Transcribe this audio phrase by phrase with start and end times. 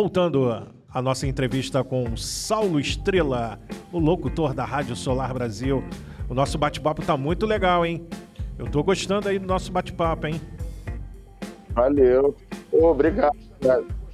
[0.00, 3.60] Voltando à nossa entrevista com Saulo Estrela,
[3.92, 5.84] o locutor da Rádio Solar Brasil.
[6.26, 8.08] O nosso bate-papo tá muito legal, hein?
[8.58, 10.40] Eu tô gostando aí do nosso bate-papo, hein?
[11.74, 12.34] Valeu.
[12.72, 13.36] obrigado.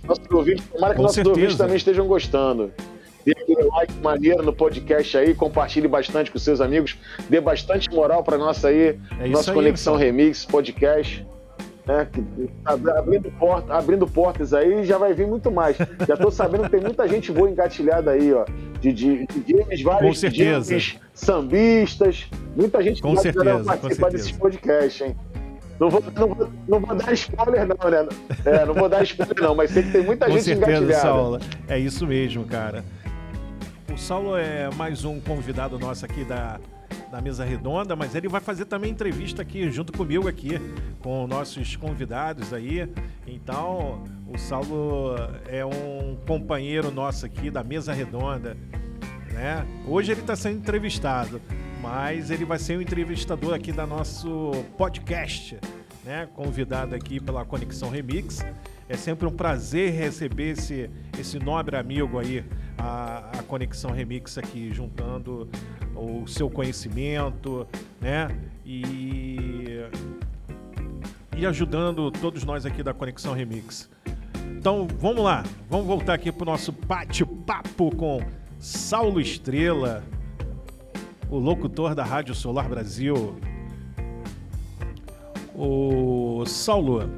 [0.02, 1.36] Nossos ouvintes, tomara que com nossos certeza.
[1.36, 2.72] ouvintes também estejam gostando.
[3.24, 6.98] Dê aquele like maneiro no podcast aí, compartilhe bastante com seus amigos,
[7.30, 10.04] dê bastante moral para nossa aí, é nossa Conexão então.
[10.04, 11.24] Remix podcast
[11.86, 12.08] né?
[12.64, 15.76] Tá abrindo, porta, abrindo portas aí já vai vir muito mais.
[16.06, 18.44] Já estou sabendo que tem muita gente boa engatilhada aí, ó.
[18.80, 20.70] De, de, de games, vários com certeza.
[20.70, 25.16] Games, sambistas, muita gente com certeza, participar desses podcasts, hein?
[25.78, 28.08] Não vou, não, vou, não vou dar spoiler, não, né?
[28.44, 31.02] É, não vou dar spoiler, não, mas sei que tem muita com gente certeza, engatilhada.
[31.02, 31.38] Saulo.
[31.68, 32.84] É isso mesmo, cara.
[33.92, 36.58] O Saulo é mais um convidado nosso aqui da
[37.16, 40.60] na mesa redonda, mas ele vai fazer também entrevista aqui junto comigo aqui
[41.00, 42.86] com nossos convidados aí.
[43.26, 45.14] Então, o Saulo
[45.48, 48.54] é um companheiro nosso aqui da mesa redonda,
[49.32, 49.66] né?
[49.88, 51.40] Hoje ele está sendo entrevistado,
[51.80, 55.58] mas ele vai ser um entrevistador aqui da nosso podcast,
[56.06, 56.28] né?
[56.32, 58.46] Convidado aqui pela Conexão Remix.
[58.88, 62.44] É sempre um prazer receber esse, esse nobre amigo aí,
[62.78, 65.48] a, a Conexão Remix aqui, juntando
[65.96, 67.66] o seu conhecimento,
[68.00, 68.28] né?
[68.64, 69.80] E,
[71.36, 73.90] e ajudando todos nós aqui da Conexão Remix.
[74.56, 78.20] Então vamos lá, vamos voltar aqui para o nosso bate-papo com
[78.60, 80.04] Saulo Estrela,
[81.28, 83.36] o locutor da Rádio Solar Brasil.
[85.58, 87.08] O Saulo,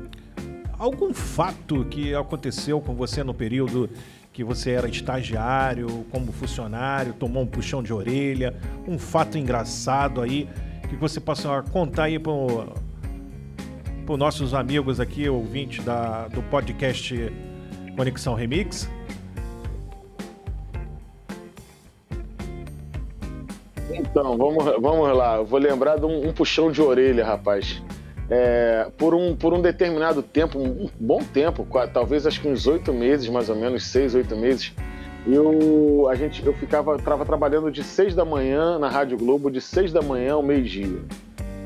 [0.78, 3.90] algum fato que aconteceu com você no período
[4.32, 8.54] que você era estagiário, como funcionário, tomou um puxão de orelha,
[8.86, 10.48] um fato engraçado aí
[10.88, 17.32] que você possa contar aí para os nossos amigos aqui, ouvintes da, do podcast
[17.96, 18.88] Conexão Remix?
[23.90, 25.38] Então, vamos, vamos lá.
[25.38, 27.82] Eu vou lembrar de um, um puxão de orelha, rapaz
[28.30, 32.92] é, por, um, por um determinado tempo, um bom tempo, talvez acho que uns oito
[32.92, 34.72] meses, mais ou menos, seis, oito meses,
[35.26, 39.60] eu, a gente, eu ficava tava trabalhando de seis da manhã na Rádio Globo, de
[39.60, 41.02] seis da manhã ao meio-dia.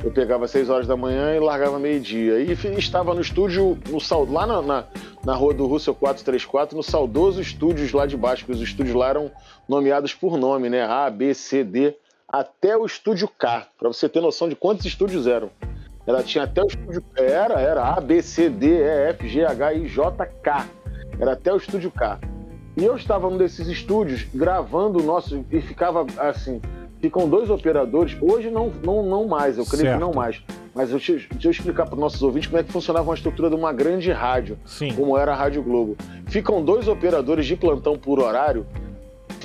[0.03, 2.41] Eu pegava seis horas da manhã e largava meio-dia.
[2.41, 4.85] E estava no estúdio, no, lá na, na,
[5.25, 9.11] na rua do Russell 434, no saudoso estúdios lá de baixo, que os estúdios lá
[9.11, 9.31] eram
[9.69, 10.83] nomeados por nome, né?
[10.83, 11.95] A, B, C, D,
[12.27, 15.51] até o estúdio K, para você ter noção de quantos estúdios eram.
[16.07, 17.03] Ela tinha até o estúdio.
[17.17, 20.67] Era, era A, B, C, D, E, F, G, H, I, J, K.
[21.19, 22.19] Era até o estúdio K.
[22.77, 25.45] E eu estava num desses estúdios gravando o nosso.
[25.51, 26.61] E ficava assim.
[27.01, 28.17] Ficam dois operadores.
[28.21, 29.95] Hoje não, não, não mais, eu creio certo.
[29.95, 30.43] que não mais.
[30.75, 33.51] Mas eu, deixa eu explicar para os nossos ouvintes como é que funcionava uma estrutura
[33.51, 34.95] de uma grande rádio, Sim.
[34.95, 35.97] como era a Rádio Globo.
[36.27, 38.67] Ficam dois operadores de plantão por horário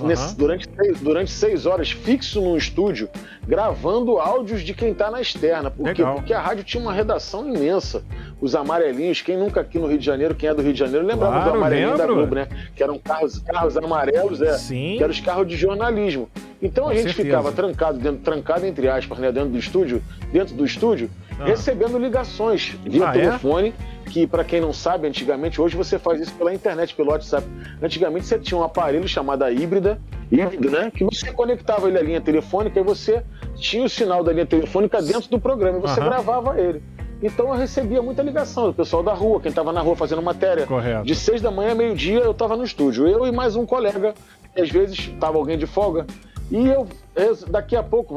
[0.02, 0.08] uhum.
[0.08, 0.68] nesse, durante,
[1.02, 3.10] durante seis horas fixo no estúdio,
[3.48, 5.72] gravando áudios de quem está na externa.
[5.72, 6.14] Por Legal.
[6.14, 6.20] quê?
[6.20, 8.04] Porque a rádio tinha uma redação imensa.
[8.40, 11.06] Os amarelinhos, quem nunca aqui no Rio de Janeiro, quem é do Rio de Janeiro,
[11.06, 12.08] lembrava claro, do amarelinho lembro.
[12.08, 12.48] da Globo, né?
[12.76, 14.96] Que eram carros, carros amarelos, é, Sim.
[14.98, 16.30] que eram os carros de jornalismo.
[16.62, 17.28] Então Com a gente certeza.
[17.28, 19.32] ficava trancado, dentro, trancado entre aspas, né?
[19.32, 20.02] Dentro do estúdio,
[20.32, 21.10] dentro do estúdio,
[21.40, 21.46] ah.
[21.46, 23.22] recebendo ligações via ah, é?
[23.22, 23.74] telefone.
[23.94, 23.97] É?
[24.08, 27.46] Que para quem não sabe, antigamente, hoje você faz isso pela internet, pelo WhatsApp.
[27.82, 30.00] Antigamente você tinha um aparelho chamado híbrida,
[30.32, 30.92] híbrido, né?
[30.92, 33.24] Que você conectava ele à linha telefônica e você
[33.56, 36.08] tinha o sinal da linha telefônica dentro do programa e você uhum.
[36.08, 36.82] gravava ele.
[37.22, 40.68] Então eu recebia muita ligação do pessoal da rua, quem estava na rua fazendo matéria.
[40.68, 41.04] Correto.
[41.04, 43.08] De seis da manhã, meio-dia, eu estava no estúdio.
[43.08, 44.14] Eu e mais um colega,
[44.56, 46.06] às vezes estava alguém de folga.
[46.50, 46.88] E eu,
[47.50, 48.16] daqui a pouco,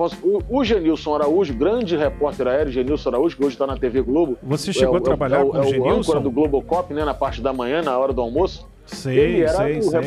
[0.49, 4.39] o Genilson Araújo, grande repórter aéreo, Genilson Araújo, que hoje está na TV Globo.
[4.43, 6.15] Você chegou é, a trabalhar é, com o Genilson?
[6.15, 8.69] É o do Globocop, né, na parte da manhã, na hora do almoço.
[8.87, 10.01] Sei, Ele era sei, sei.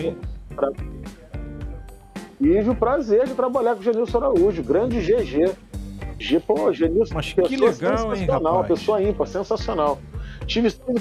[0.50, 0.86] Repórter...
[2.40, 5.52] Tive o prazer de trabalhar com o Genilson Araújo, grande GG.
[6.20, 8.68] G, pô, Genilson, Mas que legal, hein, rapaz?
[8.68, 10.00] pessoa ímpar, sensacional.
[10.46, 11.00] Tive, tive,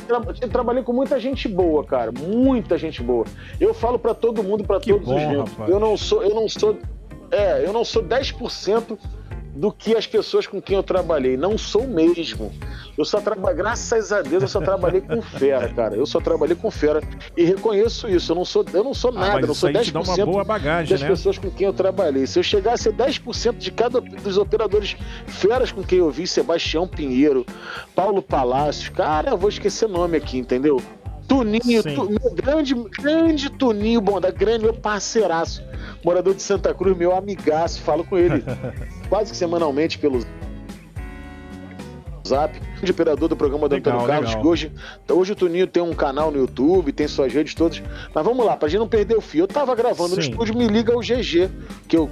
[0.51, 3.25] trabalhei com muita gente boa, cara, muita gente boa.
[3.61, 5.71] Eu falo para todo mundo, para todos bom, os gente.
[5.71, 6.77] Eu não sou, eu não sou
[7.33, 8.99] é, eu não sou 10%
[9.55, 11.37] do que as pessoas com quem eu trabalhei.
[11.37, 12.53] Não sou mesmo.
[12.97, 15.95] Eu só trabalhei, graças a Deus, eu só trabalhei com fera, cara.
[15.95, 17.03] Eu só trabalhei com fera.
[17.37, 18.33] E reconheço isso.
[18.33, 20.27] Eu não sou, eu não sou ah, nada, ah, eu não sou 10% dá uma
[20.27, 21.09] boa bagagem, das né?
[21.09, 22.27] pessoas com quem eu trabalhei.
[22.27, 24.97] Se eu chegasse a 10% de cada dos operadores
[25.27, 27.45] feras com quem eu vi, Sebastião Pinheiro,
[27.95, 30.81] Paulo Palácios, cara, eu vou esquecer nome aqui, entendeu?
[31.29, 35.63] Tuninho, tu, meu grande, grande Tuninho Bonda, grande, meu parceiraço
[36.05, 38.43] morador de Santa Cruz, meu amigaço, falo com ele
[39.09, 40.27] quase que semanalmente pelos.
[42.27, 44.43] Zap, de operador do programa do legal, Antônio Carlos, legal.
[44.43, 44.73] que hoje,
[45.11, 47.83] hoje o Toninho tem um canal no YouTube, tem suas redes todas.
[48.15, 49.43] Mas vamos lá, pra gente não perder o fio.
[49.43, 50.17] Eu tava gravando Sim.
[50.17, 51.51] no estúdio, me liga o GG,
[51.89, 52.09] que eu,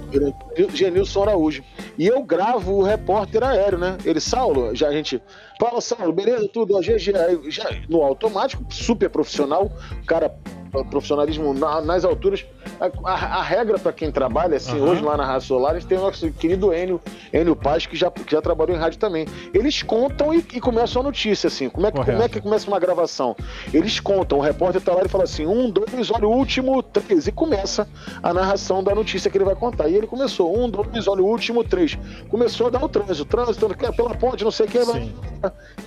[0.73, 1.63] Genilson Araújo.
[1.97, 3.97] E eu gravo o repórter aéreo, né?
[4.03, 5.21] Ele, Saulo, já a gente.
[5.59, 7.15] Fala, Saulo, beleza, tudo, ó, GG.
[7.15, 9.71] Aí, já, no automático, super profissional,
[10.01, 10.35] o cara
[10.71, 12.45] profissionalismo na, nas alturas.
[12.79, 14.89] A, a, a regra para quem trabalha, assim, uhum.
[14.89, 17.01] hoje lá na Rádio Solar, a gente tem o nosso querido Enio,
[17.33, 19.27] Enio Paz, que já, que já trabalhou em rádio também.
[19.53, 21.69] Eles contam e, e começam a notícia, assim.
[21.69, 23.35] Como é, que, como é que começa uma gravação?
[23.73, 27.27] Eles contam, o repórter tá lá e fala assim: um, dois, olha o último, três.
[27.27, 27.87] E começa
[28.23, 29.87] a narração da notícia que ele vai contar.
[29.87, 31.97] E ele começou: um, dois, olha o último, três.
[32.29, 34.79] Começou a dar o trânsito, trânsito, pela ponte, não sei o que.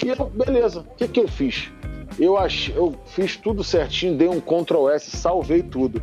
[0.04, 1.70] E eu, beleza, o que, que eu fiz?
[2.18, 2.70] Eu, ach...
[2.70, 6.02] eu fiz tudo certinho, dei um Ctrl S, salvei tudo.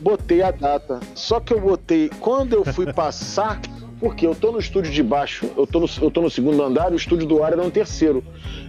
[0.00, 1.00] Botei a data.
[1.14, 2.10] Só que eu botei.
[2.20, 3.60] Quando eu fui passar.
[4.00, 6.90] Porque eu tô no estúdio de baixo, eu tô no, eu tô no segundo andar
[6.90, 8.24] e o estúdio do ar era no terceiro.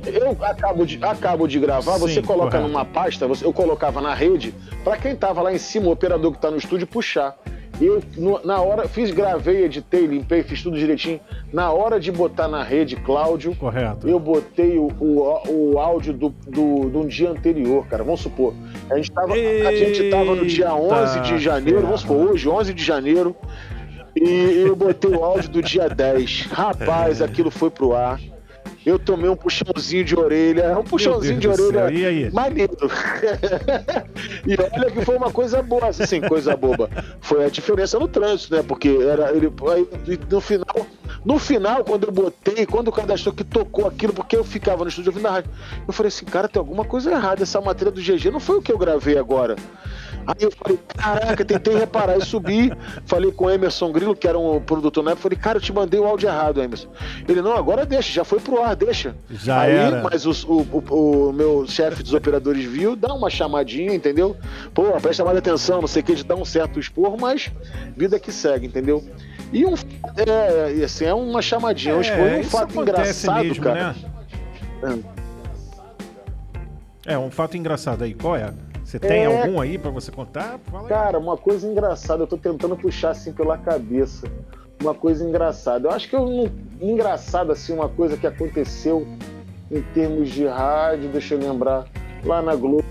[0.06, 2.70] Eu acabo de, acabo de gravar, Sim, você coloca correto.
[2.70, 6.32] numa pasta, você, eu colocava na rede, para quem tava lá em cima, o operador
[6.32, 7.36] que tá no estúdio, puxar.
[7.80, 11.20] Eu, no, na hora, fiz, gravei, editei, limpei, fiz tudo direitinho.
[11.52, 14.08] Na hora de botar na rede, Cláudio, Correto.
[14.08, 18.04] eu botei o, o, o áudio do, do, do um dia anterior, cara.
[18.04, 18.54] Vamos supor,
[18.90, 22.74] a gente tava, a gente tava no dia 11 de janeiro, vamos supor, hoje, 11
[22.74, 23.36] de janeiro,
[24.16, 26.48] e eu botei o áudio do dia 10.
[26.52, 28.20] Rapaz, aquilo foi pro ar
[28.86, 32.32] eu tomei um puxãozinho de orelha, um puxãozinho de orelha e aí?
[32.32, 32.76] maneiro.
[34.46, 36.90] e olha que foi uma coisa boa, assim, coisa boba.
[37.20, 38.62] Foi a diferença no trânsito, né?
[38.62, 40.88] Porque era ele aí, no final,
[41.26, 44.90] no final quando eu botei, quando o cadastrou que tocou aquilo, porque eu ficava no
[44.90, 45.50] estúdio ouvindo na rádio,
[45.88, 48.62] eu falei assim, cara, tem alguma coisa errada, essa matéria do GG não foi o
[48.62, 49.56] que eu gravei agora.
[50.28, 52.72] Aí eu falei, caraca, tentei reparar e subi.
[53.06, 55.24] Falei com o Emerson Grilo, que era um produtor na época.
[55.24, 56.88] Falei, cara, eu te mandei o áudio errado, Emerson.
[57.28, 59.16] Ele, não, agora deixa, já foi pro ar, deixa.
[59.30, 60.02] Já Aí, era.
[60.02, 64.36] Mas o, o, o meu chefe dos operadores viu, dá uma chamadinha, entendeu?
[64.74, 67.52] Pô, presta mais atenção, não sei o que, de dar um certo esporro, mas
[67.96, 69.04] vida que segue, entendeu?
[69.52, 69.74] E um.
[70.18, 73.96] É, assim, é uma chamadinha, é, um esporro, um fato engraçado, mesmo, cara.
[74.82, 75.00] Né?
[77.06, 77.14] É.
[77.14, 78.54] é, um fato engraçado aí, qual é?
[78.86, 79.26] Você tem é...
[79.26, 80.60] algum aí para você contar?
[80.72, 84.28] Fala Cara, uma coisa engraçada, eu tô tentando puxar assim pela cabeça.
[84.80, 85.88] Uma coisa engraçada.
[85.88, 86.52] Eu acho que eu não.
[86.80, 89.08] Engraçado, assim, uma coisa que aconteceu
[89.72, 91.88] em termos de rádio, deixa eu lembrar,
[92.24, 92.86] lá na Globo.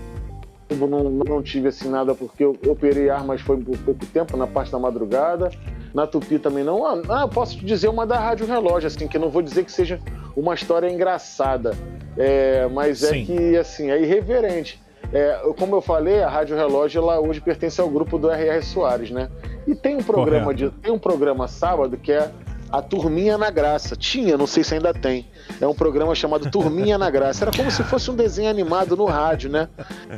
[0.69, 4.47] Não, não tive assim nada porque eu, eu operei armas foi por pouco tempo, na
[4.47, 5.49] parte da madrugada.
[5.93, 6.85] Na Tupi também não.
[6.85, 9.71] Ah, ah posso te dizer uma da Rádio Relógio, assim, que não vou dizer que
[9.71, 10.01] seja
[10.35, 11.73] uma história engraçada.
[12.17, 13.21] É, mas é Sim.
[13.21, 14.83] é que, assim, é irreverente.
[15.13, 18.61] É, como eu falei, a Rádio Relógio ela hoje pertence ao grupo do R.R.
[18.63, 19.29] Soares, né?
[19.67, 22.31] E tem um programa de, tem um programa sábado que é
[22.71, 23.95] a Turminha na Graça.
[23.95, 25.27] Tinha, não sei se ainda tem.
[25.61, 27.45] É um programa chamado Turminha na Graça.
[27.45, 29.69] Era como se fosse um desenho animado no rádio, né?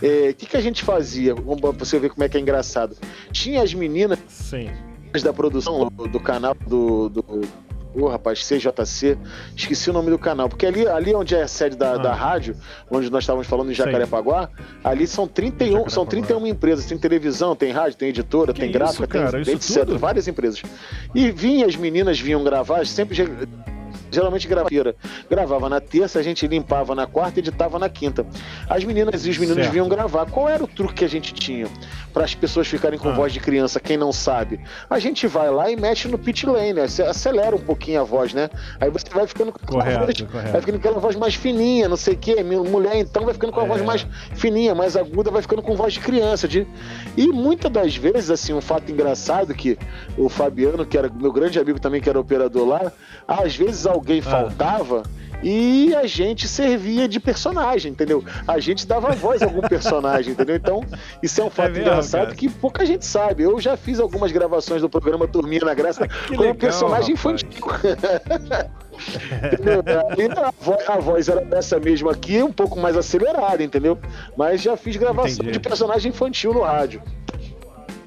[0.02, 1.36] O é, que, que a gente fazia?
[1.36, 2.96] Vamos você ver como é que é engraçado.
[3.32, 4.70] Tinha as meninas Sim.
[5.24, 7.24] da produção do, do canal do, do
[7.98, 9.18] Pô, rapaz, CJC,
[9.56, 11.98] esqueci o nome do canal, porque ali, ali onde é a sede da, ah.
[11.98, 12.56] da rádio,
[12.92, 14.66] onde nós estávamos falando em Jacarepaguá, Sei.
[14.84, 19.08] ali são 31, são 31 empresas, tem televisão, tem rádio, tem editora, que tem gráfica,
[19.08, 19.98] tem, tem etc, tudo?
[19.98, 20.62] várias empresas.
[21.16, 23.16] E vinha, as meninas vinham gravar, sempre
[24.12, 24.96] geralmente gravadeira.
[25.30, 28.26] Gravava na terça, a gente limpava na quarta e editava na quinta.
[28.70, 29.72] As meninas e os meninos certo.
[29.72, 30.26] vinham gravar.
[30.28, 31.68] Qual era o truque que a gente tinha
[32.18, 33.14] para as pessoas ficarem com ah.
[33.14, 34.60] voz de criança, quem não sabe?
[34.90, 36.86] A gente vai lá e mexe no pit lane, né?
[37.08, 38.50] acelera um pouquinho a voz, né?
[38.82, 40.52] Aí você vai ficando com correto, voz, correto.
[40.52, 42.42] vai ficando com aquela voz mais fininha, não sei o quê.
[42.42, 43.68] Mulher então vai ficando com a é.
[43.68, 46.48] voz mais fininha, mais aguda, vai ficando com voz de criança.
[46.48, 46.66] De...
[47.16, 49.78] E muitas das vezes, assim, um fato engraçado que
[50.18, 52.92] o Fabiano, que era meu grande amigo também, que era operador lá,
[53.28, 54.24] às vezes alguém ah.
[54.24, 55.04] faltava
[55.42, 58.24] e a gente servia de personagem, entendeu?
[58.48, 60.56] A gente dava voz a algum personagem, entendeu?
[60.56, 60.84] Então,
[61.22, 62.36] isso é um é fato é mesmo, engraçado cara.
[62.36, 63.44] que pouca gente sabe.
[63.44, 67.44] Eu já fiz algumas gravações do programa Turminha na Graça com um personagem rapaz.
[67.44, 67.68] infantil.
[70.44, 73.98] a, voz, a, voz, era essa mesma aqui, um pouco mais acelerada, entendeu?
[74.36, 75.52] Mas já fiz gravação Entendi.
[75.52, 77.02] de personagem infantil no rádio.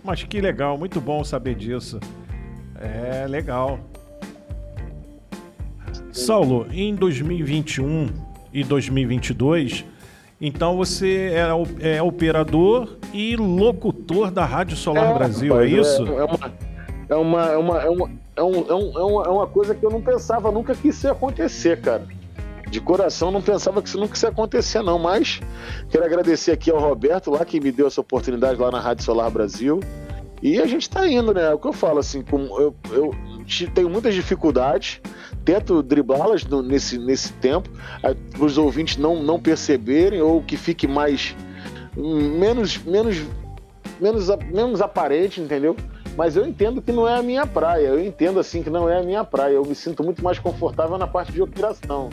[0.03, 2.01] Mas que legal, muito bom saber disso.
[2.81, 3.79] É legal.
[6.13, 8.09] Saulo, em 2021
[8.53, 9.85] e 2022,
[10.41, 11.33] então você
[11.81, 16.05] é, é operador e locutor da Rádio Solar é, Brasil, é, é isso?
[16.07, 16.19] É,
[17.11, 19.75] é, uma, é, uma, é, uma, é, um, é, um, é, uma, é uma coisa
[19.75, 22.07] que eu não pensava nunca que isso ia acontecer, cara.
[22.69, 24.99] De coração, não pensava que isso nunca ia acontecer, não.
[24.99, 25.41] Mas
[25.91, 29.31] quero agradecer aqui ao Roberto lá que me deu essa oportunidade lá na Rádio Solar
[29.31, 29.81] Brasil.
[30.43, 31.51] E a gente tá indo, né?
[31.51, 33.15] É o que eu falo, assim, como eu, eu
[33.75, 35.01] tenho muitas dificuldades,
[35.45, 37.69] tento driblá-las nesse, nesse tempo,
[38.01, 41.35] para os ouvintes não, não perceberem ou que fique mais
[41.97, 43.23] menos, menos,
[44.01, 45.77] menos, menos aparente, entendeu?
[46.17, 47.89] Mas eu entendo que não é a minha praia.
[47.89, 49.55] Eu entendo assim que não é a minha praia.
[49.55, 52.11] Eu me sinto muito mais confortável na parte de operação.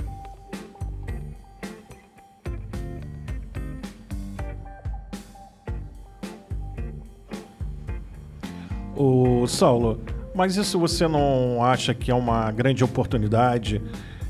[8.96, 10.01] O Saulo,
[10.38, 13.82] mas isso você não acha que é uma grande oportunidade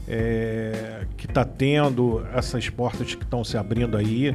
[0.07, 4.33] é, que está tendo essas portas que estão se abrindo aí?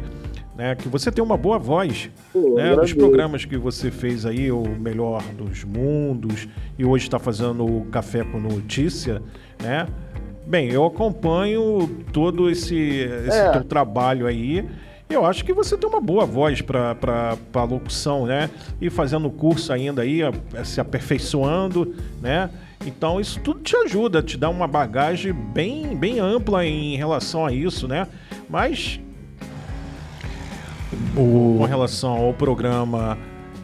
[0.55, 4.53] Né, que você tem uma boa voz Pô, né, dos programas que você fez aí,
[4.53, 6.47] o Melhor dos Mundos,
[6.79, 9.23] e hoje está fazendo o Café com Notícia,
[9.63, 9.87] né?
[10.47, 13.51] Bem, eu acompanho todo esse, esse é.
[13.51, 14.69] teu trabalho aí.
[15.13, 18.49] Eu acho que você tem uma boa voz para locução, né?
[18.81, 20.21] E fazendo curso ainda aí,
[20.65, 22.51] se aperfeiçoando, né?
[22.87, 27.53] Então isso tudo te ajuda, te dá uma bagagem bem, bem ampla em relação a
[27.53, 28.09] isso, né?
[28.49, 29.01] Mas
[31.17, 31.57] o...
[31.59, 33.17] com relação ao programa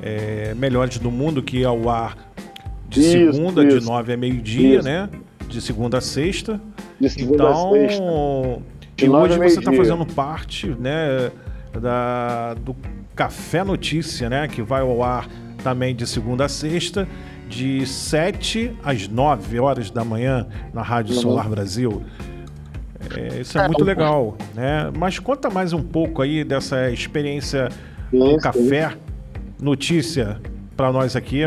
[0.03, 2.17] é, Melhores do Mundo, que é ao ar
[2.89, 3.81] de isso, segunda, isso.
[3.81, 5.09] de nove a meio-dia, né?
[5.49, 6.61] De segunda a sexta.
[7.01, 8.03] De segunda então, a sexta.
[9.01, 11.31] E hoje você está fazendo parte, né,
[11.81, 12.75] da, do
[13.15, 14.49] Café Notícia, né?
[14.49, 15.29] Que vai ao ar
[15.63, 17.07] também de segunda a sexta,
[17.49, 21.23] de 7 às 9 horas da manhã na Rádio uhum.
[21.23, 22.03] Solar Brasil.
[23.17, 24.91] É, isso é, é muito legal, né?
[24.97, 27.69] Mas conta mais um pouco aí dessa experiência
[28.13, 28.97] do Café
[29.61, 30.41] Notícia
[30.77, 31.43] para nós aqui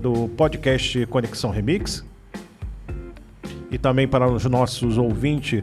[0.00, 2.04] do podcast Conexão Remix
[3.70, 5.62] e também para os nossos ouvintes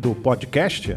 [0.00, 0.96] do podcast.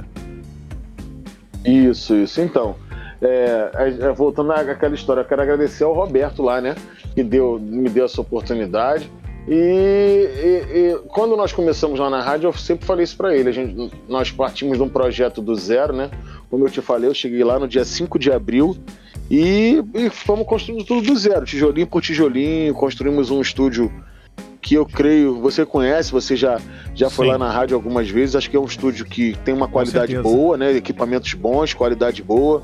[1.65, 2.41] Isso, isso.
[2.41, 2.75] Então,
[3.21, 6.75] é, é, voltando àquela história, eu quero agradecer ao Roberto lá, né?
[7.13, 9.11] Que deu, me deu essa oportunidade.
[9.47, 13.51] E, e, e, quando nós começamos lá na rádio, eu sempre falei isso para ele.
[13.51, 16.09] Gente, nós partimos de um projeto do zero, né?
[16.49, 18.77] Como eu te falei, eu cheguei lá no dia 5 de abril
[19.29, 22.73] e, e fomos construindo tudo do zero, tijolinho por tijolinho.
[22.73, 23.91] Construímos um estúdio
[24.63, 26.57] que eu creio, você conhece, você já,
[26.95, 28.33] já foi lá na rádio algumas vezes.
[28.33, 30.71] Acho que é um estúdio que tem uma qualidade boa, né?
[30.71, 32.63] Equipamentos bons, qualidade boa.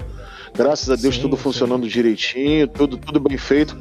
[0.55, 1.89] Graças a Deus sim, tudo funcionando sim.
[1.89, 3.77] direitinho, tudo, tudo bem feito.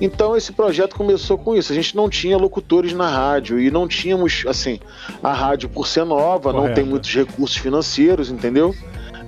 [0.00, 1.72] Então esse projeto começou com isso.
[1.72, 4.78] A gente não tinha locutores na rádio e não tínhamos, assim,
[5.22, 6.68] a rádio por ser nova, Correto.
[6.68, 8.74] não tem muitos recursos financeiros, entendeu?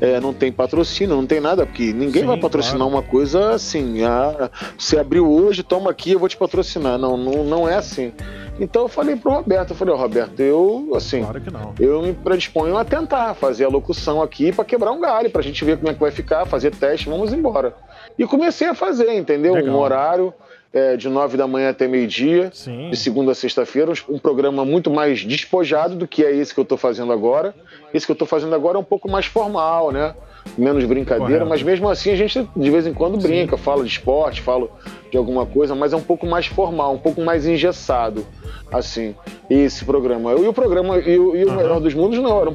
[0.04, 2.92] É, não tem patrocínio, não tem nada, porque ninguém Sim, vai patrocinar claro.
[2.92, 4.04] uma coisa assim.
[4.04, 6.99] Ah, você abriu hoje, toma aqui, eu vou te patrocinar.
[6.99, 8.12] Não, não, não é assim.
[8.61, 11.42] Então eu falei pro Roberto, eu falei, oh, Roberto, eu assim, claro
[11.80, 15.64] eu me predisponho a tentar fazer a locução aqui para quebrar um galho, pra gente
[15.64, 17.75] ver como é que vai ficar, fazer teste, vamos embora.
[18.16, 19.54] E comecei a fazer, entendeu?
[19.54, 19.75] Legal.
[19.75, 20.32] Um horário
[20.75, 22.50] é, de nove da manhã até meio-dia,
[22.90, 26.64] de segunda a sexta-feira, um programa muito mais despojado do que é esse que eu
[26.64, 27.54] estou fazendo agora.
[27.95, 30.14] Esse que eu estou fazendo agora é um pouco mais formal, né?
[30.59, 31.49] Menos brincadeira, Correto.
[31.49, 33.62] mas mesmo assim a gente de vez em quando brinca, Sim.
[33.62, 34.69] fala de esporte, fala
[35.11, 38.26] de alguma coisa, mas é um pouco mais formal, um pouco mais engessado
[38.71, 39.14] assim,
[39.49, 40.33] esse programa.
[40.33, 41.57] E o programa, e o, e o uhum.
[41.57, 42.54] Melhor dos Mundos não, era um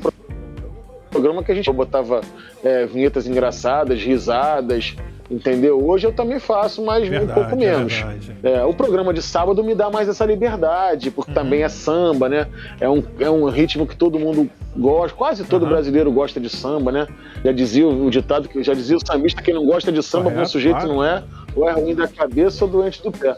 [1.10, 2.22] programa que a gente botava
[2.64, 4.96] é, vinhetas engraçadas, risadas,
[5.30, 5.86] entendeu?
[5.86, 8.04] Hoje eu também faço, mas verdade, um pouco menos.
[8.42, 11.36] É, o programa de sábado me dá mais essa liberdade, porque uhum.
[11.36, 12.48] também é samba, né?
[12.80, 15.70] É um, é um ritmo que todo mundo gosta, quase todo uhum.
[15.70, 17.08] brasileiro gosta de samba, né?
[17.44, 20.42] Já dizia o ditado que já dizia o sambista, quem não gosta de samba, Correto,
[20.42, 20.94] bom sujeito claro.
[20.94, 21.24] não é,
[21.56, 23.36] ou é ruim da cabeça ou doente do pé.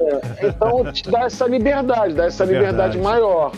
[0.00, 2.98] É, então te dá essa liberdade, dá essa liberdade Verdade.
[2.98, 3.52] maior.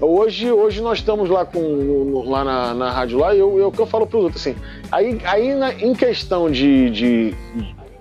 [0.00, 3.80] Hoje, hoje nós estamos lá com lá na, na rádio lá e eu, eu, que
[3.80, 4.56] eu falo para os outros assim.
[4.92, 7.34] Aí, aí na, em questão de, de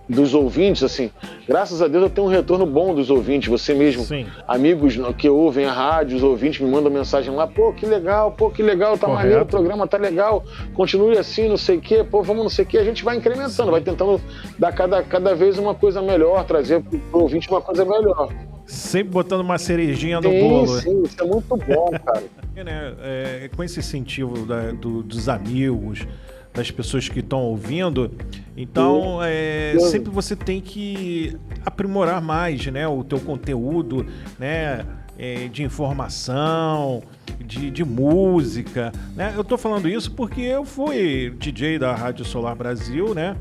[0.08, 1.12] dos ouvintes, assim,
[1.48, 3.50] graças a Deus eu tenho um retorno bom dos ouvintes.
[3.50, 4.26] Você mesmo, Sim.
[4.48, 8.50] amigos que ouvem a rádio, os ouvintes me mandam mensagem lá, pô, que legal, pô,
[8.50, 9.24] que legal, tá Correto.
[9.24, 10.44] maneiro o programa, tá legal,
[10.76, 12.78] continue assim, não sei o quê, pô, vamos não sei o quê.
[12.78, 14.22] A gente vai incrementando, vai tentando
[14.58, 18.30] dar cada, cada vez uma coisa melhor, trazer pro ouvinte uma coisa melhor.
[18.68, 20.82] Sempre botando uma cerejinha no sim, bolo.
[20.82, 22.24] Sim, isso é muito bom, cara.
[22.56, 26.06] é, né, é, com esse incentivo da, do, dos amigos,
[26.54, 28.12] das pessoas que estão ouvindo.
[28.58, 34.06] Então, é, sempre você tem que aprimorar mais, né, o teu conteúdo,
[34.38, 34.86] né,
[35.18, 37.02] é, de informação,
[37.40, 39.34] de, de música, né?
[39.36, 43.36] Eu estou falando isso porque eu fui DJ da Rádio Solar Brasil, né?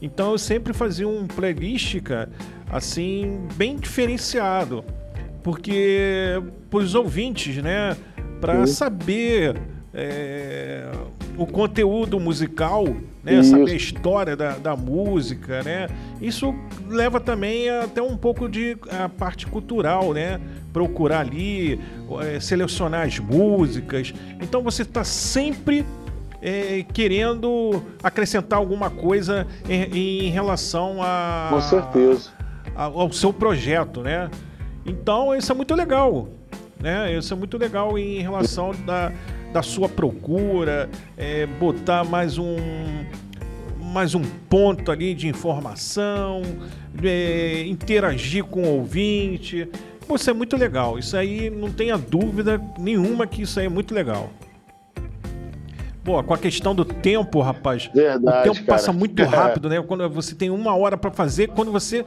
[0.00, 2.30] Então eu sempre fazia um playlist, cara,
[2.70, 4.84] assim, bem diferenciado.
[5.42, 7.96] Porque para os ouvintes, né?
[8.40, 9.56] Para saber
[9.92, 10.90] é,
[11.36, 12.86] o conteúdo musical,
[13.24, 13.42] né?
[13.42, 15.88] Saber a história da, da música, né?
[16.20, 16.54] Isso
[16.88, 20.40] leva também até um pouco de a parte cultural, né?
[20.72, 21.80] Procurar ali,
[22.22, 24.12] é, selecionar as músicas.
[24.40, 25.84] Então você está sempre
[26.42, 31.48] é, querendo acrescentar alguma coisa em, em relação a.
[31.50, 32.30] Com certeza.
[32.74, 34.30] A, ao seu projeto, né?
[34.84, 36.28] Então isso é muito legal.
[36.80, 37.16] Né?
[37.16, 39.12] Isso é muito legal em relação da,
[39.52, 42.56] da sua procura, é, botar mais um
[43.92, 46.42] mais um ponto ali de informação,
[47.02, 49.68] é, interagir com o ouvinte.
[50.06, 50.96] Pô, isso é muito legal.
[50.96, 54.30] Isso aí não tenha dúvida nenhuma que isso aí é muito legal.
[56.02, 57.90] Pô, com a questão do tempo, rapaz.
[57.94, 58.78] Verdade, o tempo cara.
[58.78, 59.82] passa muito rápido, né?
[59.82, 62.04] Quando você tem uma hora para fazer, quando você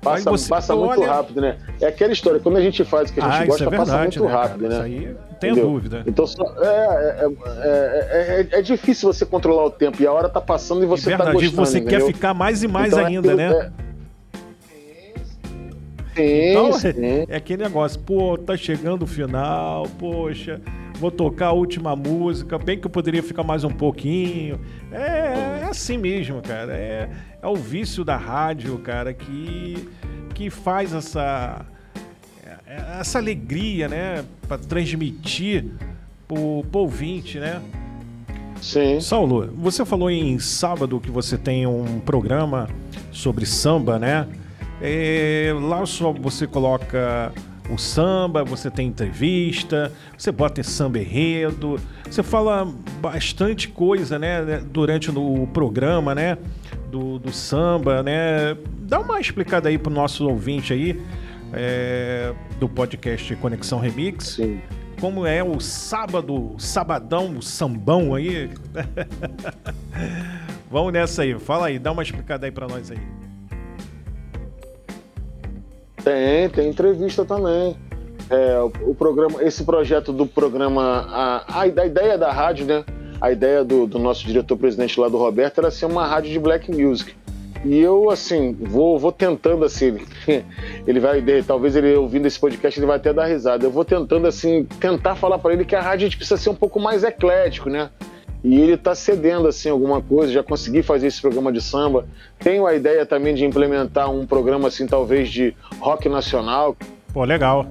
[0.00, 1.56] Passa, passa muito rápido, né?
[1.80, 3.90] É aquela história, quando a gente faz o que a gente ah, gosta, é verdade,
[3.90, 4.68] passa muito né, rápido, cara?
[4.68, 4.88] né?
[4.88, 6.04] Isso aí tenha dúvida.
[6.06, 10.40] Então só, é, é, é, é, difícil você controlar o tempo e a hora tá
[10.40, 11.52] passando e você é verdade, tá gostando.
[11.52, 12.06] E você entendeu?
[12.06, 13.72] quer ficar mais e mais então, ainda, né?
[16.16, 17.26] Sim, então, sim.
[17.28, 20.58] é aquele negócio, pô, tá chegando o final, poxa,
[20.98, 24.58] vou tocar a última música, bem que eu poderia ficar mais um pouquinho.
[24.90, 26.72] É, é assim mesmo, cara.
[26.72, 27.10] É,
[27.42, 29.88] é o vício da rádio, cara, que,
[30.34, 31.66] que faz essa,
[32.98, 35.66] essa alegria, né, para transmitir
[36.26, 37.60] pro, pro ouvinte, né?
[38.62, 39.00] Sim.
[39.00, 42.70] Saulo, você falou em sábado que você tem um programa
[43.12, 44.26] sobre samba, né?
[44.80, 47.32] É, lá só você coloca
[47.70, 52.66] o samba, você tem entrevista, você bota samba enredo, você fala
[53.00, 56.38] bastante coisa, né, durante o programa, né,
[56.90, 58.56] do, do samba, né.
[58.80, 61.00] Dá uma explicada aí pro nosso ouvinte aí
[61.52, 64.36] é, do podcast Conexão Remix.
[64.36, 64.60] Sim.
[65.00, 68.48] Como é o sábado, o sabadão, o sambão aí?
[70.70, 73.25] Vamos nessa aí, fala aí, dá uma explicada aí para nós aí.
[76.06, 77.76] Tem, tem entrevista também.
[78.30, 82.84] É, o, o, programa, esse projeto do programa, a, a, a ideia da rádio, né?
[83.20, 86.70] A ideia do, do nosso diretor-presidente lá do Roberto era ser uma rádio de black
[86.70, 87.12] music.
[87.64, 89.98] E eu, assim, vou, vou tentando, assim,
[90.86, 93.66] ele vai, talvez ele ouvindo esse podcast, ele vai até dar risada.
[93.66, 96.50] Eu vou tentando, assim, tentar falar para ele que a rádio a gente precisa ser
[96.50, 97.90] um pouco mais eclético, né?
[98.46, 100.32] E ele está cedendo, assim, alguma coisa.
[100.32, 102.06] Já consegui fazer esse programa de samba.
[102.38, 106.76] Tenho a ideia também de implementar um programa, assim, talvez de rock nacional.
[107.12, 107.66] Pô, legal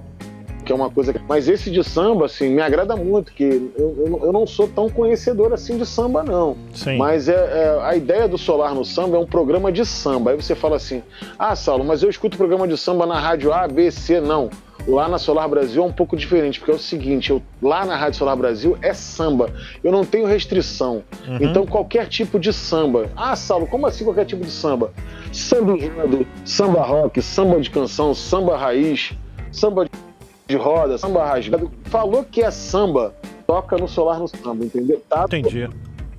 [0.65, 1.13] que é uma coisa.
[1.29, 4.89] Mas esse de samba, assim, me agrada muito, que eu, eu, eu não sou tão
[4.89, 6.57] conhecedor assim de samba, não.
[6.73, 6.97] Sim.
[6.97, 10.31] Mas é, é, a ideia do Solar no Samba é um programa de samba.
[10.31, 11.03] Aí você fala assim:
[11.38, 14.49] ah, Saulo, mas eu escuto programa de samba na rádio A, B, C, não.
[14.88, 17.95] Lá na Solar Brasil é um pouco diferente, porque é o seguinte, eu, lá na
[17.95, 19.49] Rádio Solar Brasil é samba.
[19.83, 21.03] Eu não tenho restrição.
[21.27, 21.38] Uhum.
[21.41, 23.09] Então, qualquer tipo de samba.
[23.15, 24.91] Ah, Saulo, como assim qualquer tipo de samba?
[25.31, 29.13] Samba enredo, samba rock, samba de canção, samba raiz,
[29.51, 29.88] samba
[30.47, 31.71] de roda, samba rasgado.
[31.85, 33.15] Falou que é samba,
[33.47, 35.01] toca no solar no samba, entendeu?
[35.09, 35.25] Tá?
[35.25, 35.67] Entendi.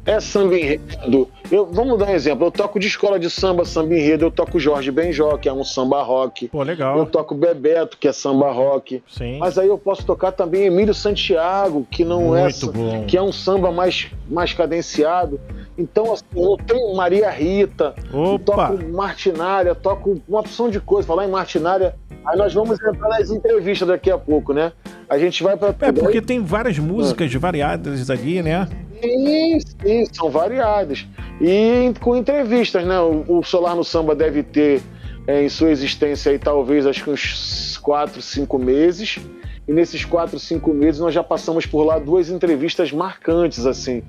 [0.06, 1.28] É samba enredo.
[1.50, 2.46] Eu, vamos dar um exemplo.
[2.46, 4.24] Eu toco de escola de samba, samba enredo.
[4.24, 6.46] Eu toco Jorge Benjó, que é um samba rock.
[6.46, 6.96] Pô, legal.
[6.96, 9.02] Eu toco Bebeto, que é samba rock.
[9.08, 9.38] Sim.
[9.38, 12.72] Mas aí eu posso tocar também Emílio Santiago, que não Muito é.
[12.72, 13.04] Bom.
[13.04, 15.40] Que é um samba mais, mais cadenciado.
[15.76, 18.68] Então, assim, eu tenho Maria Rita, Opa.
[18.68, 21.06] toco Martinária, toco uma opção de coisa.
[21.06, 24.72] Falar em Martinária, aí nós vamos entrar nas entrevistas daqui a pouco, né?
[25.08, 25.74] A gente vai para.
[25.80, 27.38] É, porque tem várias músicas ah.
[27.38, 28.68] variadas ali, né?
[29.00, 31.06] Sim, sim, são variadas.
[31.40, 32.98] E com entrevistas, né?
[33.00, 34.82] O, Solar no Samba deve ter
[35.26, 39.18] é, em sua existência aí talvez acho que uns 4, 5 meses.
[39.68, 44.00] E nesses quatro, cinco meses nós já passamos por lá duas entrevistas marcantes, assim.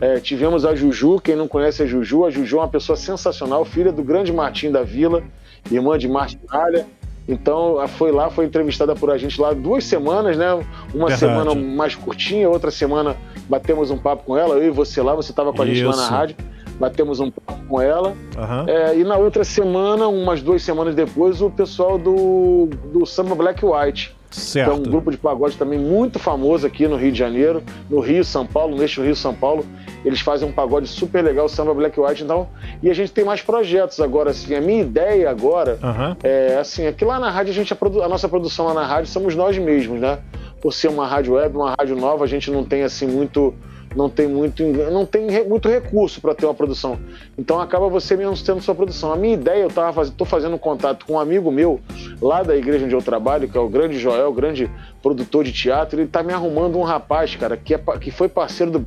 [0.00, 3.64] É, tivemos a Juju, quem não conhece a Juju, a Juju é uma pessoa sensacional,
[3.64, 5.22] filha do grande Martim da Vila,
[5.70, 6.84] irmã de Martinalha.
[7.26, 10.52] Então foi lá, foi entrevistada por a gente lá duas semanas, né?
[10.92, 11.18] Uma Verdade.
[11.18, 13.16] semana mais curtinha, outra semana
[13.48, 15.88] batemos um papo com ela, eu e você lá, você estava com a gente Isso.
[15.88, 16.36] lá na rádio,
[16.78, 18.10] batemos um papo com ela.
[18.10, 18.68] Uhum.
[18.68, 23.64] É, e na outra semana, umas duas semanas depois, o pessoal do, do Samba Black
[23.64, 24.14] White.
[24.30, 24.68] Certo.
[24.68, 28.00] Que é um grupo de pagode também muito famoso aqui no Rio de Janeiro, no
[28.00, 29.64] Rio, São Paulo, neste Rio, São Paulo.
[30.04, 32.48] Eles fazem um pagode super legal, Samba Black White, então.
[32.82, 34.54] E a gente tem mais projetos agora, assim.
[34.54, 36.16] A minha ideia agora uhum.
[36.22, 38.02] é assim, é que lá na rádio a gente a, produ...
[38.02, 40.18] a nossa produção lá na rádio somos nós mesmos, né?
[40.60, 43.54] Por ser uma rádio web, uma rádio nova, a gente não tem assim muito
[43.94, 46.98] não tem muito, não tem muito recurso para ter uma produção.
[47.38, 49.12] Então acaba você mesmo tendo sua produção.
[49.12, 51.80] A minha ideia, eu estava fazendo, tô fazendo contato com um amigo meu
[52.20, 54.70] lá da igreja onde eu trabalho, que é o grande Joel, grande
[55.02, 58.72] produtor de teatro, ele está me arrumando um rapaz, cara, que, é, que foi parceiro
[58.72, 58.86] do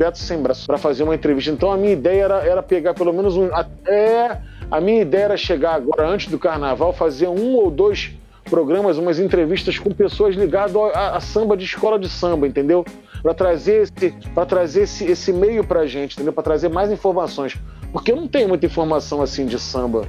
[0.00, 1.50] Beto sem braço para fazer uma entrevista.
[1.50, 3.54] Então a minha ideia era, era pegar pelo menos um.
[3.54, 8.10] Até a minha ideia era chegar agora, antes do carnaval, fazer um ou dois
[8.44, 12.82] programas, umas entrevistas com pessoas ligadas a samba de escola de samba, entendeu?
[13.20, 16.32] Para trazer esse, para trazer esse, esse meio pra gente, entendeu?
[16.32, 17.58] Para trazer mais informações.
[17.92, 20.08] Porque eu não tenho muita informação assim de samba.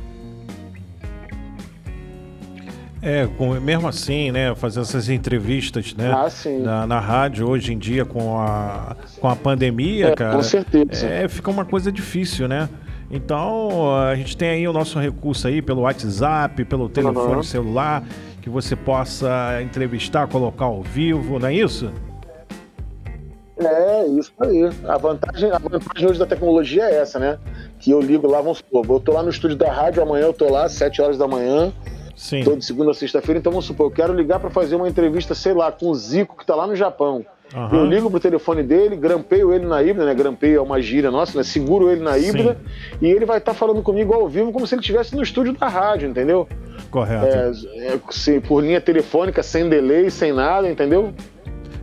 [3.04, 3.28] É,
[3.60, 6.30] mesmo assim, né, fazer essas entrevistas, né, ah,
[6.62, 11.08] na, na, rádio hoje em dia com a, com a pandemia, é, cara, com certeza.
[11.08, 12.70] É, fica uma coisa difícil, né?
[13.10, 17.44] Então, a gente tem aí o nosso recurso aí pelo WhatsApp, pelo telefone uhum.
[17.44, 18.04] celular,
[18.42, 21.92] que você possa entrevistar, colocar ao vivo, não é isso?
[23.58, 24.70] É, isso aí.
[24.88, 27.38] A vantagem, a vantagem hoje da tecnologia é essa, né?
[27.80, 30.34] Que eu ligo lá, vamos supor, eu tô lá no estúdio da rádio, amanhã eu
[30.34, 31.74] tô lá, 7 horas da manhã,
[32.16, 32.44] Sim.
[32.44, 33.40] Todo segunda a sexta-feira.
[33.40, 36.38] Então vamos supor, eu quero ligar para fazer uma entrevista, sei lá, com o Zico
[36.38, 37.26] que tá lá no Japão.
[37.54, 37.80] Uhum.
[37.80, 40.14] Eu ligo pro telefone dele, grampeio ele na híbrida, né?
[40.14, 41.44] Grampeio é uma gíria nossa, né?
[41.44, 42.58] Seguro ele na híbrida
[42.92, 42.98] Sim.
[43.02, 45.54] e ele vai estar tá falando comigo ao vivo como se ele estivesse no estúdio
[45.54, 46.48] da rádio, entendeu?
[46.90, 47.26] Correto.
[47.26, 51.14] É, é, por linha telefônica, sem delay, sem nada, entendeu?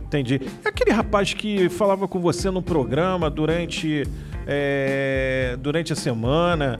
[0.07, 0.41] Entendi.
[0.65, 4.07] É aquele rapaz que falava com você no programa durante,
[4.47, 6.79] é, durante a semana.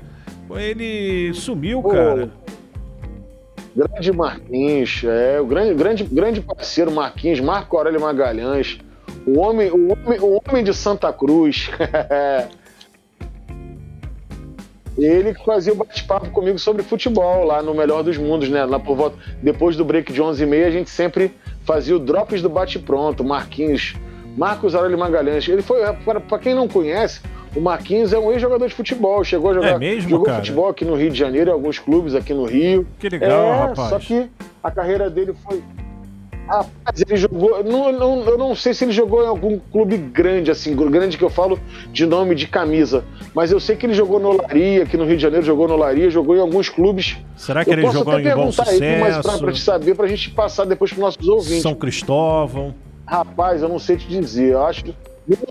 [0.49, 2.31] Ele sumiu, Pô, cara.
[3.79, 8.77] Grande Marquinhos, é, o grande, grande, grande parceiro Marquinhos, Marco Aurélio Magalhães,
[9.25, 11.69] o homem, o homem, o homem de Santa Cruz.
[14.97, 18.65] Ele fazia o bate-papo comigo sobre futebol lá no Melhor dos Mundos, né?
[18.65, 21.31] Lá por volta, depois do break de 11h30, a gente sempre
[21.63, 23.95] fazia o Drops do Bate-Pronto, Marquinhos,
[24.39, 25.45] Marcos Aurélio Magalhães.
[25.49, 27.19] Ele foi, para quem não conhece,
[27.53, 30.37] o Marquinhos é um ex-jogador de futebol, chegou a jogar é mesmo, jogou cara?
[30.37, 32.87] futebol aqui no Rio de Janeiro, em alguns clubes aqui no Rio.
[32.97, 33.89] Que legal, é, rapaz.
[33.89, 34.29] Só que
[34.63, 35.61] a carreira dele foi.
[36.47, 37.61] Rapaz, ele jogou.
[37.65, 41.23] Não, não, eu não sei se ele jogou em algum clube grande, assim, grande que
[41.23, 41.59] eu falo
[41.91, 43.03] de nome de camisa.
[43.35, 45.75] Mas eu sei que ele jogou no Laria, aqui no Rio de Janeiro, jogou no
[45.75, 47.17] Laria, jogou em alguns clubes.
[47.35, 48.81] Será que eu ele jogou em bom sucesso?
[48.81, 51.61] Aí, mas pra, pra te saber, pra gente passar depois pros nossos ouvintes.
[51.61, 52.73] São Cristóvão.
[53.09, 54.53] Rapaz, eu não sei te dizer.
[54.53, 54.95] Eu acho que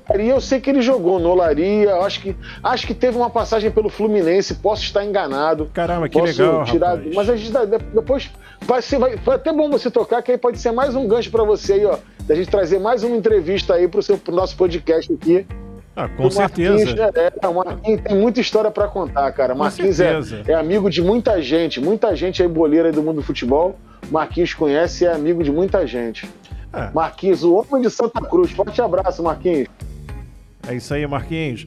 [0.08, 3.70] Olaria eu sei que ele jogou no Olaria, acho que, acho que teve uma passagem
[3.70, 5.70] pelo Fluminense, posso estar enganado.
[5.72, 7.14] Caramba, que legal, tirar, rapaz.
[7.14, 7.52] Mas a gente
[7.94, 8.30] depois
[8.62, 11.30] vai ser vai, vai até bom você tocar, que aí pode ser mais um gancho
[11.30, 14.56] para você aí, ó, da gente trazer mais uma entrevista aí pro, seu, pro nosso
[14.56, 15.46] podcast aqui.
[15.94, 17.10] Ah, com certeza.
[17.14, 19.52] É, é, o Marquinhos tem muita história para contar, cara.
[19.52, 23.22] Marquinhos é, é, amigo de muita gente, muita gente aí boleira aí do mundo do
[23.22, 23.76] futebol.
[24.08, 26.28] Marquinhos conhece e é amigo de muita gente.
[26.72, 26.90] É.
[26.92, 28.50] Marquinhos, o homem de Santa Cruz.
[28.50, 29.68] Forte abraço, Marquinhos.
[30.66, 31.66] É isso aí, Marquinhos.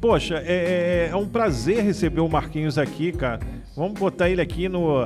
[0.00, 3.40] Poxa, é, é, é um prazer receber o Marquinhos aqui, cara.
[3.76, 5.04] Vamos botar ele aqui no,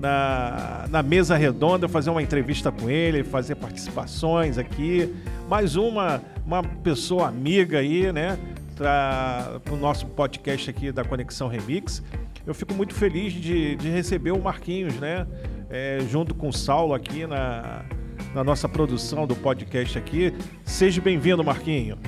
[0.00, 5.14] na, na mesa redonda, fazer uma entrevista com ele, fazer participações aqui.
[5.48, 8.36] Mais uma, uma pessoa amiga aí, né?
[8.76, 12.02] Para o nosso podcast aqui da Conexão Remix.
[12.44, 15.24] Eu fico muito feliz de, de receber o Marquinhos, né?
[15.70, 17.84] É, junto com o Saulo aqui na,
[18.34, 20.32] na nossa produção do podcast aqui.
[20.64, 21.98] Seja bem-vindo, Marquinho.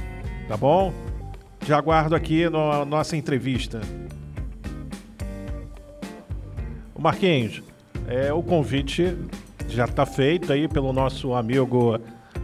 [0.48, 0.92] Tá bom?
[1.66, 3.80] Já aguardo aqui na no, nossa entrevista.
[6.98, 7.62] Marquinhos,
[8.08, 9.16] é, o convite
[9.68, 11.98] já está feito aí pelo nosso amigo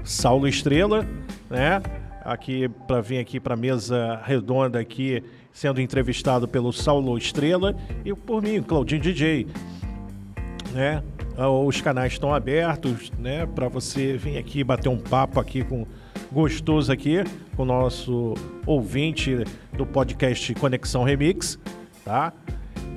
[0.04, 1.06] Saulo Estrela,
[1.48, 1.82] né?
[2.22, 8.14] Aqui para vir aqui para a mesa redonda aqui, sendo entrevistado pelo Saulo Estrela e
[8.14, 9.46] por mim, Claudinho DJ,
[10.72, 11.02] né?
[11.36, 15.86] Ah, os canais estão abertos, né, para você vir aqui bater um papo aqui com
[16.30, 17.24] gostoso aqui
[17.56, 18.34] com o nosso
[18.66, 21.58] ouvinte do podcast Conexão Remix,
[22.04, 22.32] tá?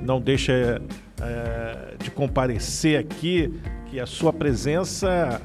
[0.02, 0.80] Não deixa
[1.20, 3.52] é, de comparecer aqui,
[3.86, 5.40] que a sua presença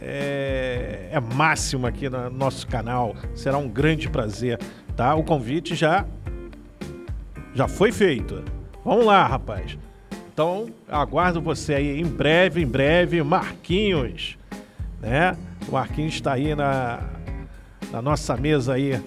[0.00, 3.14] é, é máxima aqui no nosso canal.
[3.34, 4.58] Será um grande prazer,
[4.96, 5.14] tá?
[5.14, 6.06] O convite já
[7.54, 8.42] já foi feito.
[8.84, 9.78] Vamos lá, rapaz.
[10.34, 14.36] Então, aguardo você aí em breve, em breve, Marquinhos,
[15.00, 15.36] né?
[15.68, 17.08] O Marquinhos está aí na,
[17.92, 19.00] na nossa mesa aí.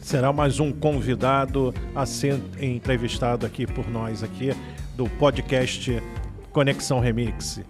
[0.00, 4.52] Será mais um convidado a ser entrevistado aqui por nós aqui
[4.96, 6.02] do podcast
[6.50, 7.60] Conexão Remix.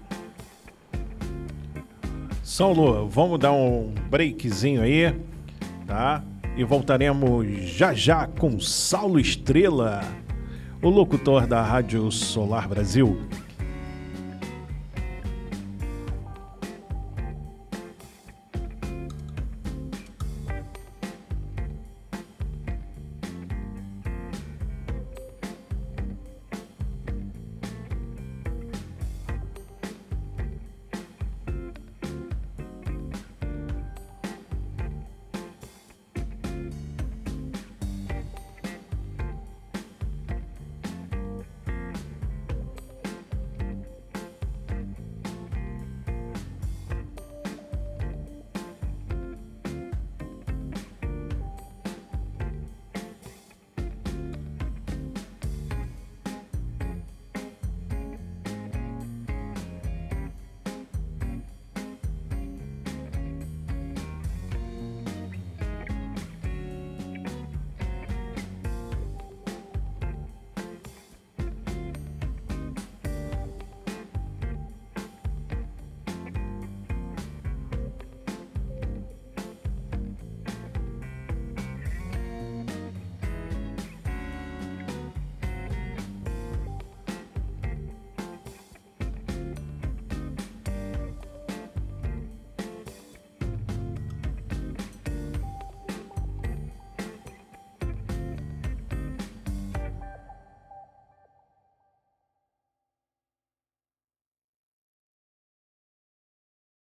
[2.43, 5.15] Saulo, vamos dar um breakzinho aí,
[5.87, 6.25] tá?
[6.57, 10.01] E voltaremos já já com Saulo Estrela
[10.83, 13.17] o locutor da Rádio Solar Brasil.